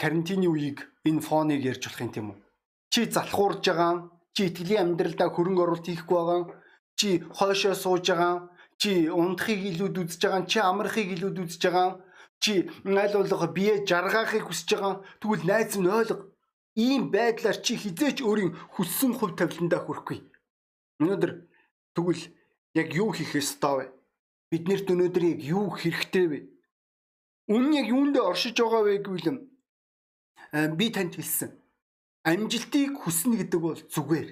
[0.00, 2.38] карантины үеийг энэ фоныг ярьж болох юм тийм үү?
[2.90, 6.42] Чи залхуурж байгаа, чи итгэлийн амьдралдаа хөрөнгө оруулалт хийхгүй байгаа,
[6.98, 8.90] чи хойшоо сууж байгаа чи
[9.22, 11.88] унтахыг илүүд үзэж байгаа чи амрахыг илүүд үзэж байгаа
[12.42, 12.52] чи
[12.84, 16.32] аль болох бие жаргаахыг хүсэж байгаа тэгвэл найз нь ойлго
[16.74, 20.18] ийм байдлаар чи хизээч өөрийн хүссэн хувь тавиландаа хүрэхгүй
[21.00, 21.32] өнөөдөр
[21.96, 22.22] тэгвэл
[22.74, 23.86] яг юу хийх ёстой вэ?
[24.50, 26.40] Биднэрт өнөөдөр яг юу хэрэгтэй вэ?
[27.50, 29.28] Үнэн яг юундээ оршиж байгаа вэ гэвэл
[30.76, 31.50] би танд хэлсэн.
[32.28, 34.28] Амжилтыг хүснэ гэдэг бол зүгээр.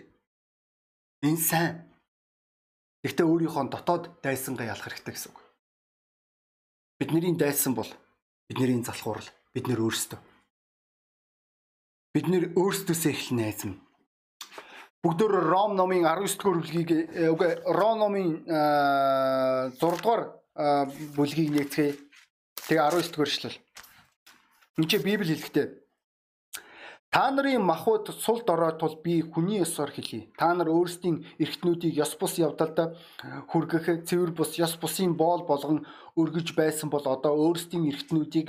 [1.25, 1.88] Энэ сайн
[3.05, 5.39] Гэхдээ өөрийнхөө дотоод дайсангаа ялах хэрэгтэй гэсэн үг.
[6.99, 7.91] Бидний дайсан бол
[8.51, 10.19] бидний залхуурал бид нэр өөрсдөө.
[12.15, 13.79] Бид нэр өөрсдөөсөө эхлэн найзна.
[14.99, 16.91] Бүгдөө Ром номын 19 дугаар бүлгийг
[17.31, 18.29] үгүй Ром номын
[19.79, 20.23] 6 дугаар
[21.15, 21.95] бүлгийг нэгтгэе.
[22.67, 23.59] Тэгээ 19 дугаар эшлэл.
[24.75, 25.67] Энд чи Библи хэлэхдээ
[27.11, 30.29] Та нарын махуд сул дорой тул би хүний ёсоор хэлье.
[30.37, 33.01] Та нар өөрсдийн эргэтнүүдийг ёс бус явдалд
[33.49, 35.89] хүргэх цэвэр бус ёс бусын боол болгон
[36.21, 38.49] өргөж байсан бол одоо өөрсдийн эргэтнүүдийг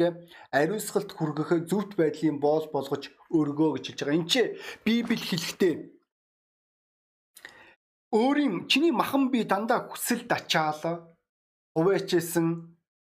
[0.52, 4.18] ариусгалт хүргэх зөвхт байдлын боол болгож өргөө гэж хэлж байгаа.
[4.20, 4.42] Энд чи
[4.84, 5.74] Библи хэлэхдээ
[8.12, 11.16] өөрийн чиний махан би дандаа хүсэл дачаал
[11.80, 12.48] хувээчсэн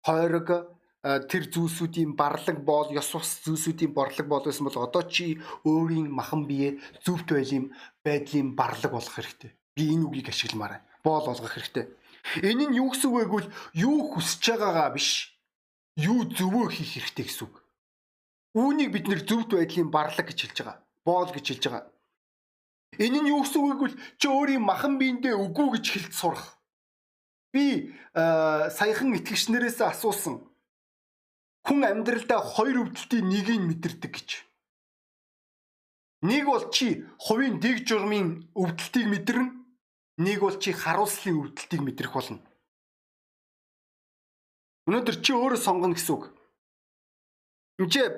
[0.06, 6.10] хойрог тэр зүйлсүүдийн барлаг боол ёс ус зүйлсүүдийн борлог бол байсан бол одоо чи өөрийн
[6.10, 7.70] махан бие зөвхт байлийн
[8.02, 9.54] байдлын барлаг болох хэрэгтэй.
[9.78, 10.82] Би энэ үгийг ашигламаар.
[11.06, 11.86] Боол болгох хэрэгтэй.
[12.42, 15.38] Энэ нь юу гэсэн үг вэ гэвэл юу хүсэж байгаагаа биш.
[15.94, 17.54] Юу зөвөө хийх хэрэгтэй гэсэн үг.
[18.58, 20.82] Үүнийг бид нэр зөвхт байдлын барлаг гэж хэлж байгаа.
[21.06, 21.86] Боол гэж хэлж байгаа.
[22.98, 26.58] Энэ нь юу гэсэн үг вэ гэвэл чи өөрийн махан биендээ үгүй гэж хэлж сурах.
[27.54, 30.47] Би саяхан итгэгч нарээс асуусан
[31.68, 34.28] хүн амьдралдаа хоёр өвдөлтийн нэгийг мэдэрдэг гэж.
[36.24, 39.52] Нэг бол чи хувийн дэг журмын өвдөлтийг мэдэрнэ.
[40.24, 42.40] Нэг бол чи харуулслын өвдөлтийг мэдрэх болно.
[44.88, 46.24] Өнөөдөр чи өөрөө сонгоно гэсэн үг.
[47.84, 48.16] Энд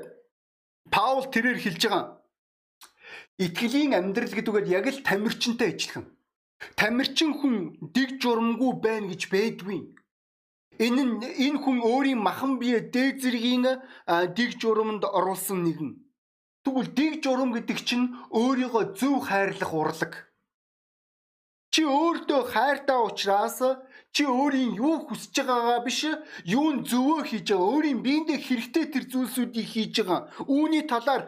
[0.95, 2.23] Паул тэрээр хэлж байгаа.
[3.37, 6.07] Итгэлийн амьдрал гэдүүгээр яг л тамирчинтай ижилхэн.
[6.79, 9.81] Тамирчин хүн дэг журмгүй байна гэж байдгүй.
[10.87, 11.17] Энэ нь
[11.47, 13.65] энэ хүн өөрийн махан бие дээд зэргийн
[14.37, 15.93] дэг журамд оруулсан нэгэн.
[16.65, 18.07] Тэгвэл дэг журам гэдэг чинь
[18.41, 20.13] өөрийгөө зөв хайрлах урлаг.
[21.73, 23.59] Чи өөртөө хайртай учраас
[24.15, 26.01] чи өөрийн юу хүсэж байгаагаа биш
[26.59, 30.21] юун зөвөө хийж байгаа өөрийн биендээ хэрэгтэй тэр зүйлсүүдийг хийж байгаа.
[30.51, 31.23] Үүний талаар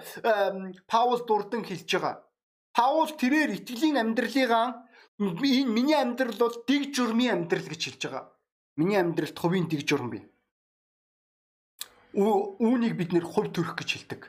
[0.90, 2.16] Паул дурдан хэлж байгаа.
[2.76, 4.66] Паул тэрээр итгэлийн амьдралыгаа
[5.20, 8.24] энэ миний амьдрал бол дэг журмын амьдрал гэж хэлж байгаа.
[8.76, 10.24] Миний амьдралд хувийн дэг журам бий.
[12.16, 14.22] Үүнийг бид нэр хувь төрөх гэж хэлдэг.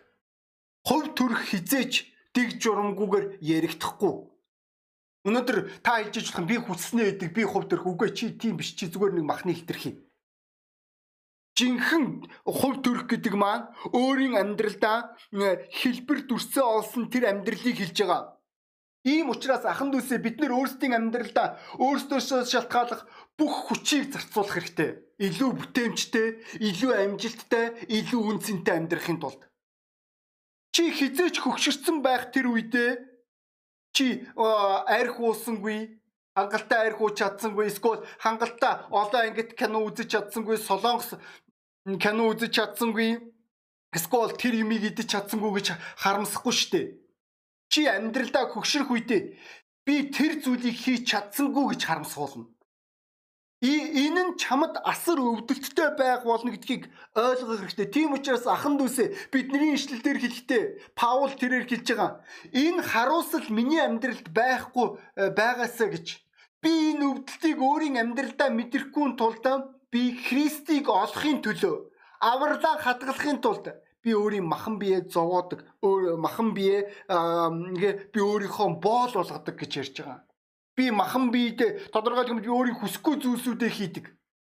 [0.83, 4.13] Хувь төрөх хизээч дэг журамгүйгээр ярихдахгүй.
[5.23, 8.75] Өнөөдөр та хэлж иж болох би хүснээ гэдэг би хувь төрөх үгүй чи тийм биш
[8.75, 10.03] чи зүгээр нэг махны хитрхий.
[11.55, 18.33] Жинхэнэ хувь төрөх гэдэг маань өөрийн амьдралдаа хэлбэр дүрсээ олсон тэр амьдралыг хэлж байгаа.
[19.03, 23.03] Ийм учраас ахан дүүсээ бид нар өөрсдийн амьдралдаа өөрсдөөсөө шалтгааллах
[23.37, 24.91] бүх хүчийг зарцуулах хэрэгтэй.
[25.27, 26.27] илүү бүтээмжтэй,
[26.67, 29.41] илүү амжилттай, илүү үнцэнтэй амьдрахын тулд
[30.73, 32.91] чи хизээч хөгшөрсөн байх тэр үедээ
[33.93, 36.01] чи арх уусангүй,
[36.33, 41.13] хангалттай арх ууч чадсангүй, эсвэл хангалттай олон ангит кино үзэж чадсангүй, солонгос
[42.01, 43.21] кино үзэж чадсангүй,
[43.93, 46.87] эсвэл тэр юмыг идэж чадсангүй гэж харамсахгүй шүү дээ.
[47.69, 49.21] Чи амьдралдаа хөгшрөх үедээ
[49.85, 52.49] би тэр зүйлийг хийж чадсангүй гэж харамсуулна.
[53.63, 57.87] Энэ нь чамд асар өвдөлттэй байх болно гэдгийг ойлгох хэрэгтэй.
[57.95, 60.63] Тийм учраас ахан дүүсээ бидний ишлэл дээр хэлэхдээ
[60.99, 62.11] Паул тэрээр хэлж байгаа.
[62.51, 66.07] Энэ харуусал миний амьдралд байхгүй э, байгаасаа гэж
[66.59, 69.47] би энэ өвдөлтийг өөрийн амьдралдаа мэдрэхгүй тулд
[69.87, 71.75] би Христийг олохын төлөө
[72.19, 73.71] авралаа хадгалахын тулд
[74.03, 79.95] би өөрийн махан бие зовоодог, өөр махан бие ингээ би өөрийнхөө боол болгодог гэж ярьж
[80.03, 80.19] байгаа.
[80.75, 84.05] Би махан биедээ тодорхой хэмжээнд би өөрийн хүсэхгүй зүйлсүүдээ хийдэг.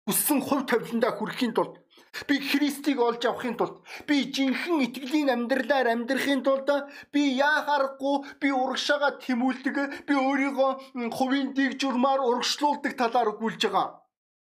[0.07, 1.81] Хүссэн хувь тавиландаа хүрэхийн тулд
[2.29, 6.69] би Христийг олж авахын тулд би жинхэнэ итгэлийн амьдралаар амьдрахын тулд
[7.13, 9.77] би яа харахгүй би урагшаага тэмүүлдэг
[10.09, 10.71] би өөрийгөө
[11.17, 13.89] хувийн дэг журмаар урагшлуулдаг талаар өгүүлж байгаа.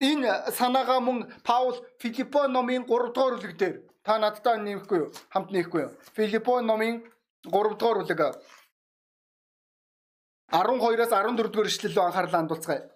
[0.09, 3.75] Энэ санаагаа мөн Паул Филиппо номын 3 дугаар бүлэг дээр
[4.05, 5.09] Та надтай нэмэхгүй юу?
[5.33, 5.91] Хамт нэмэхгүй юу?
[6.13, 7.01] Филиппо номын
[7.41, 8.21] 3 дугаар бүлэг
[10.51, 12.89] 12-аас 14 дугаар ишлэл рүү анхаарлаа хандуулцгаая.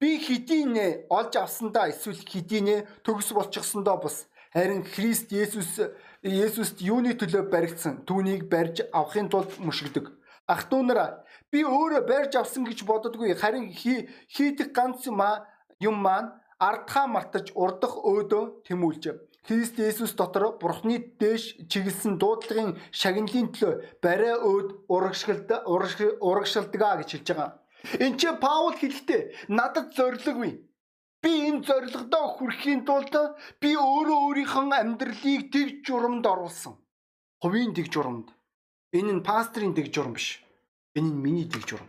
[0.00, 5.90] Би хэдийн нэ олж авсандаа эсвэл хэдийн нэ төгс болчихсондоо бас харин Христ Есүс
[6.22, 10.06] Есүст юуны төлөө баригдсан түүнийг барьж авахын тулд мушигдэг.
[10.46, 17.06] Ах トゥ нараа би өөрөө барьж авсан гэж боддоггүй харин хийдэг ганц юм маань ардхаа
[17.10, 19.04] мартаж урдах өөдөө тэмүүлж
[19.46, 27.28] Христ Есүс дотор Бурхны дээш чиглэсэн дуудлагын шагналын төлөө барай өөд урагшилд урагшилдгаа гэж хэлж
[27.28, 27.50] байгаа.
[28.00, 30.64] Энд чи Паул хэлэхдээ надад зориггүй.
[31.20, 33.12] Би энэ зорилгодоо хүрэхийн тулд
[33.60, 36.80] би өөрөө өөрийнхөө амьдралыг дэг журамд оруулсан.
[37.44, 38.32] Хувийн дэг журамд.
[38.96, 40.40] Энэ нь пастрын дэг журам биш.
[40.96, 41.88] Энэ нь миний дэг журам.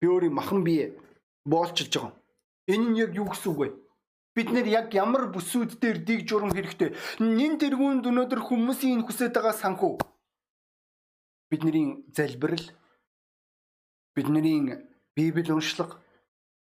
[0.00, 0.92] Би өөрийн махан бие
[1.48, 2.12] боолчилж байгаа.
[2.68, 3.68] Энэ нь яг юу гэсэн үг вэ?
[4.34, 6.90] Бид нэр яг ямар бүсүүд дээр дэг журам хэрэгтэй.
[7.22, 10.02] Нин тэргүүнд өнөөдөр хүмүүсийн хүсэж байгаа санхүү.
[11.50, 12.66] Бидний залбирал,
[14.14, 14.82] бидний
[15.14, 16.02] Библи уншлага,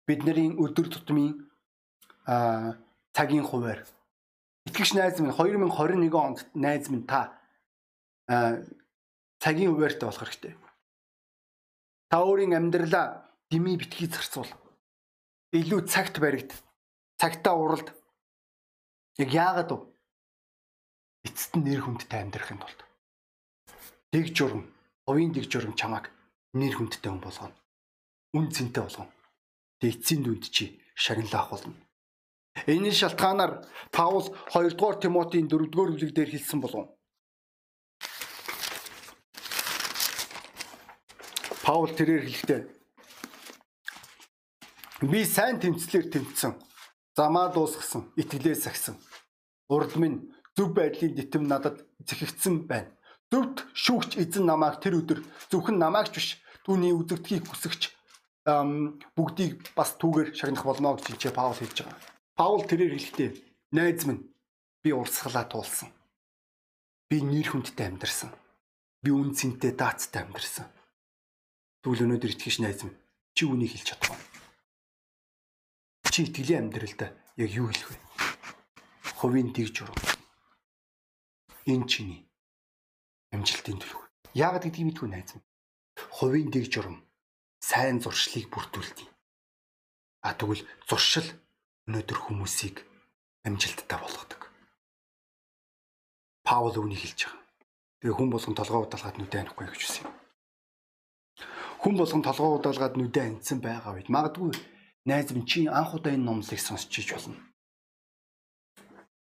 [0.07, 1.47] бидний өдөр тутмын
[2.27, 2.75] а
[3.15, 3.87] цагийн хуваар.
[4.67, 7.39] Итгэгч найз минь 2021 онд найз минь та
[8.27, 8.67] а
[9.39, 10.55] цагийн хуваартай болох хэрэгтэй.
[12.11, 14.51] Та өөрийн амьдралаа дими битгий зарцуул.
[15.55, 16.51] Илүү цагт баригд
[17.21, 17.89] цагтаа уралд
[19.19, 19.79] яг яагаад вэ?
[21.25, 22.81] Эцэст нь нэр хүндтэй амьдрахын тулд.
[24.13, 24.69] Дэг журам,
[25.07, 26.11] овийн дэг журам чамааг
[26.53, 27.57] нэр хүндтэй хүн болгоно.
[28.37, 29.13] Үн цэнтэй болгоно.
[29.81, 31.75] Тэг эцсийн дүнд чи шагналах болно.
[32.67, 36.91] Энэ шалтгаанаар Паул 2 дугаар Тимотийн 4 дугаар бүлэг дээр хэлсэн болов.
[41.65, 42.61] Паул тэрээр хэлэхдээ
[45.11, 46.53] би сайн тэмцлэр тэмцсэн
[47.17, 48.99] замаа дуусгасан, итгэлээ сахисан.
[49.71, 52.91] Урд минь зөв байдлын дитэм надад зэхэгдсэн байна.
[53.31, 56.29] Зөвд шүүгч эзэн намайг тэр өдөр зөвхөн намайг ч биш
[56.67, 57.83] түүний үзэгдхийг хүсэгч
[58.45, 61.99] бүгдийг бас түүгээр шагнах болно гэж хичээ Паул хэлж байгаа.
[62.37, 63.31] Паул тэрээр хэлэхдээ
[63.73, 64.29] найз минь
[64.83, 65.89] би урсгалаа туулсан.
[67.09, 68.31] Би нэр хүндтэй амьдарсан.
[69.01, 70.69] Би үн цэнтэй даацтай амьдарсан.
[71.81, 72.99] Тэгвэл өнөөдөр итгэж найз минь
[73.33, 74.34] чи үнийг хэлж чадахгүй
[76.15, 77.11] чи итгэлийн амьдралдаа
[77.43, 77.99] яг юу хэлэх вэ?
[79.19, 79.99] Хувийн дэг журам.
[81.67, 82.23] Энэ чиний
[83.35, 84.07] амжилтын төлөв.
[84.31, 85.49] Яагаад гэдгийг мэдгүй найз минь.
[86.15, 87.03] Хувийн дэг журам
[87.59, 89.11] сайн зуршлыг бүрдүүлдэг.
[90.23, 91.27] А тэгвэл зуршил
[91.91, 92.87] өнөөдөр хүмүүсийг
[93.43, 94.55] амжилттай болгодог.
[96.47, 97.43] Паул үүнийг хэлж байгаа.
[97.99, 100.07] Тэгээ хүн болгон толгой удаалгаад нүдэ анихгүй гэж үсэн.
[101.83, 104.74] Хүн болгон толгой удаалгаад нүдэ анцсан байгаа үед магадгүй
[105.05, 107.37] найз минь чи анх удаа энэ номлыг сонсч иж болно.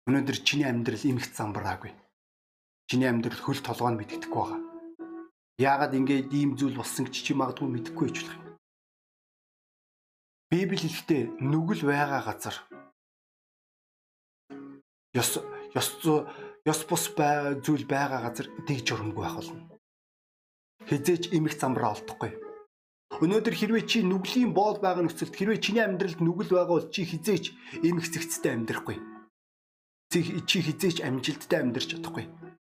[0.07, 1.95] Өнөөдөр чиний амьдрал эмх замбраагүй.
[2.89, 4.61] Чиний амьдрал хөл толгойн мэддэхгүй байгаа.
[5.59, 8.45] Яагаад ингэж ийм зүйл болсон гэж чи магадгүй мэдэхгүй байж болох юм.
[10.51, 12.55] Библи хэлэхдээ нүгэл байгаа газар
[15.15, 15.39] ёс
[15.79, 15.89] ёс
[16.67, 17.03] ёс бус
[17.63, 19.63] зүйл байгаа газар дэг журамгүй байх болно.
[20.89, 22.48] Хизээч эмх замбраа олдохгүй
[23.19, 27.51] Өнөөдөр хэрвээ чи нүглийн боол байгаа нөхцөлд хэрвээ чиний амьдралд нүгэл байгаа бол чи хизээч
[27.83, 28.97] эмх зэгцтэй амьдрахгүй.
[30.47, 32.25] Чи хизээч амжилттай амьдрч чадахгүй.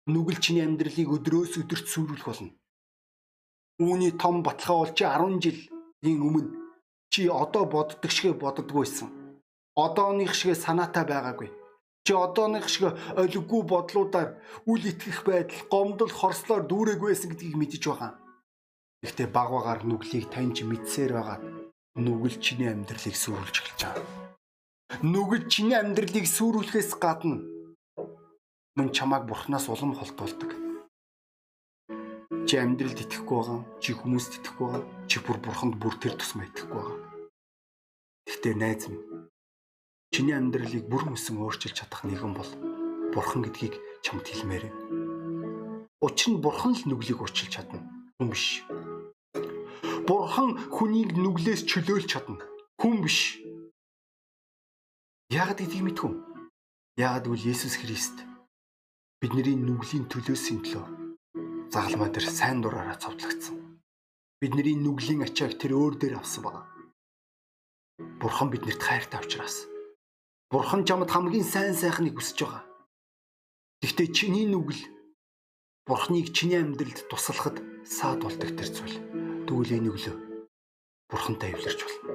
[0.06, 2.54] Нүгэл чиний амьдралыг өдрөөс өдөрт сүрүүлэх болно.
[3.82, 6.54] Үүний том баталгаа бол чи 10 жилийн өмнө
[7.10, 9.26] чи одоо боддог шиг боддггүйсэн.
[9.76, 11.50] одооных шиг санаатай байгаагүй.
[12.06, 18.25] Чи одооных шиг олиггүй бодлуудаар үл итгэх байдал, гомдол, хорслоор дүүрэг байсан гэдгийг мэдэж байгаа.
[19.02, 21.38] Гэхдээ баг багаар нүглийг таньж мэдсээр байгаа.
[21.96, 24.04] Нүгэл чиний амьдралыг сүрүүлж эхэлж байгаа.
[25.02, 27.42] Нүгэл чиний амьдралыг сүрүүлэхээс гадна
[28.76, 30.52] мөн чамайг бурхнаас улам холдуулдаг.
[32.46, 36.76] Чи амьдралд итгэхгүй байгаа, чи хүмүүст итгэхгүй байгаа, чи бүр бурханд бүр тэр тусмаа итгэхгүй
[36.76, 36.98] байгаа.
[38.28, 39.04] Гэхдээ найз минь
[40.12, 42.50] чиний амьдралыг бүр мөсөн өөрчилж чадах нэгэн бол
[43.16, 44.64] бурхан гэдгийг чамд хэлмээр.
[46.04, 47.95] Учир нь бурхан л нүглийг уучлж чадна.
[48.16, 48.64] Хүн биш.
[50.08, 52.40] Бурхан хүнийг нүглээс чөлөөлж чадна.
[52.80, 53.36] Хүн биш.
[55.28, 56.14] Яагад гэдгийг мэдхүн.
[56.96, 58.24] Яагад үл Есүс Христ
[59.20, 60.86] бидний нүглийн төлөөсийн төлөө
[61.72, 63.80] загалмаа дээр сайн дураараа цовдлогдсон.
[64.40, 66.62] Бидний нүглийн ачааг тэр өөр дээр авсан байна.
[68.20, 69.66] Бурхан биднэрт хайртай учраас.
[70.52, 72.62] Бурхан чамд хамгийн сайн сайхныг хүсэж байгаа.
[73.82, 74.95] Гэхдээ чиний нүгэл
[75.86, 78.98] Бурхныг чиний амьдралд туслахад саад болдог тэр зүйл.
[79.46, 80.16] Тэгвэл энэ өглөө
[81.06, 82.10] Бурхантай эвлэрч болно.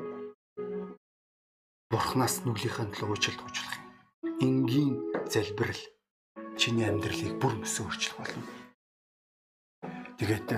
[1.88, 3.88] Бурханаас нүглийнхаа төлөө уучлалт гуйжлах юм.
[4.44, 4.92] Энгийн
[5.24, 5.80] залбирал
[6.60, 8.44] чиний амьдралыг бүр мөсөн өөрчлөх болно.
[10.20, 10.52] Тэгээд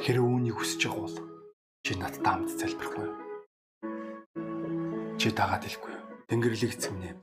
[0.00, 1.16] хэрэг үүнийг хүсэж байгаа бол
[1.84, 3.16] чи надтай хамт залбирахгүй юу?
[5.20, 6.04] Чи дагаад хэлэхгүй юу?
[6.24, 7.20] Тэнгэрлэг эзэм нэ.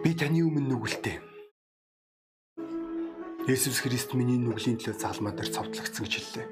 [0.00, 1.33] Би таны өмнө нүгэлтэй
[3.44, 6.46] Есүс Христ миний нүглийн төлөө заалмаа дээр цовдлогдсон гэж хэллээ.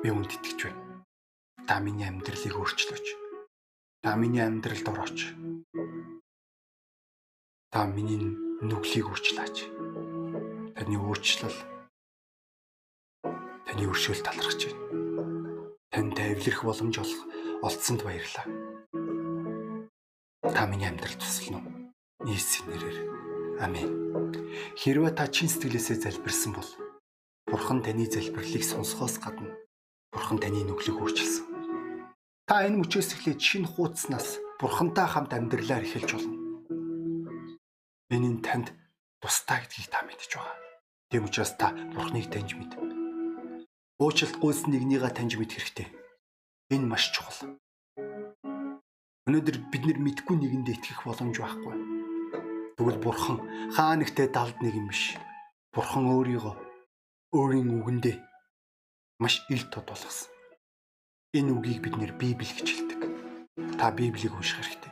[0.00, 1.04] Би үүнд итгэж байна.
[1.68, 3.06] Та миний амьдралыг өөрчлөөч.
[4.00, 5.36] Та миний амьдралд орооч.
[7.68, 8.32] Та миний
[8.64, 9.56] нүглийг өөрчлөөч.
[10.72, 11.58] Таны өөрчлөл
[13.68, 14.80] таны өршөөл талархаж байна.
[15.92, 16.96] Танд эвлэрэх боломж
[17.60, 18.48] олцсонд баярлалаа.
[20.48, 21.92] Та миний амьдралд туслана уу?
[22.24, 23.31] Иесийн нэрээр.
[23.60, 23.90] Амен.
[24.80, 26.70] Хэрвээ та чин сэтгэлээсээ залбирсан бол
[27.44, 29.52] Бурхан таны залбирлыг сонсохоос гадна
[30.12, 31.46] Бурхан таны нүглийг өөрчилсөн.
[32.48, 36.36] Та энэ мөчөөс эхлээд шинэ хуудаснаас Бурхантай хамт амьдралаар эхэлж болно.
[38.12, 38.72] Нь танд
[39.20, 40.56] тустай гэдгийг та мэдж байгаа.
[41.10, 42.72] Тэм учраас та Бурханыг таньж мэд.
[44.00, 45.88] Уучлалт гуйсан нэгнийгээ таньж мэд хэрэгтэй.
[46.72, 47.56] Энэ маш чухал.
[49.28, 52.01] Өнөөдөр бид нар мэдгүй нэгэндээ итгэх боломж байхгүй
[52.82, 53.38] Тэгвэл бурхан
[53.70, 55.14] хаа нэгтээ далд нэг юм биш.
[55.70, 56.54] Бурхан өөрийгөө
[57.30, 58.18] өөрийн үгэндээ
[59.22, 60.26] маш ил тод болгосон.
[61.30, 63.00] Энэ үгийг бид нэр Библи гэж хэлдэг.
[63.78, 64.90] Та Библийг унших хэрэгтэй.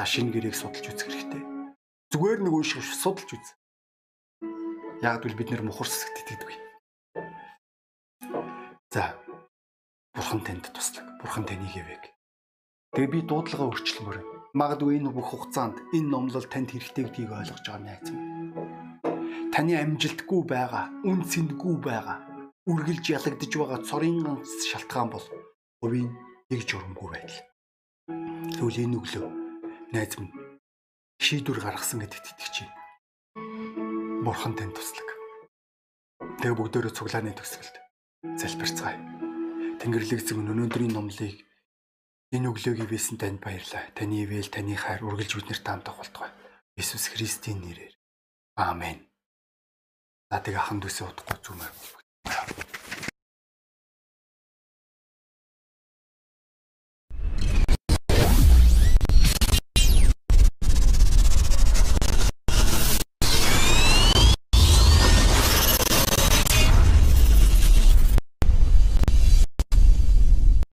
[0.00, 1.42] Та шинэ гэрээг судалж үзэх хэрэгтэй.
[2.08, 3.48] Зүгээр нэг унших судалж үз.
[5.04, 6.50] Яг л бид нэр мухар сэсэгт итгэдэг.
[8.96, 9.12] За.
[10.16, 11.04] Бурхан танд туслаг.
[11.20, 12.00] Бурхан таныг явыг.
[12.96, 14.35] Тэгээ би дуудлагаа өөрчлөмөр.
[14.56, 18.32] Магадгүй энэ бүх хугацаанд энэ номлол танд хэрэгтэй гэдгийг ойлгож байгаа найз минь.
[19.52, 22.18] Таны амжилтгүй байгаа, үн цэндгүй байгаа,
[22.64, 25.26] үргэлж ялагдж байгаа цорын ганц шалтгаан бол
[25.84, 26.08] хувийн
[26.48, 27.40] нэг журамгүй байдал.
[28.56, 29.28] Тэгвэл энэ өглөө
[29.92, 30.32] найз минь
[31.20, 34.24] шийдвэр гаргасан гэдэгт итгэж байна.
[34.24, 35.08] Бурхан танд туслаг.
[36.40, 37.76] Тэгээ бүгдөө цуглааны төгсгөлд
[38.40, 38.98] залбирцгаая.
[39.84, 41.44] Тэнгэрлэг зэн өнөөдрийн номлыг
[42.34, 43.94] Энэ өглөөг ивэсэн танд баярлалаа.
[43.94, 46.30] Таны ивэл таны хайр үргэлж биднэрт хамт болтугай.
[46.74, 47.94] Иесус Христийн нэрээр.
[48.58, 49.06] Аамен.
[50.30, 51.74] Надыг ахын дүүсээ удахгүй зүмээр.